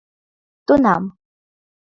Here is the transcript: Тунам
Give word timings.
Тунам 0.65 1.03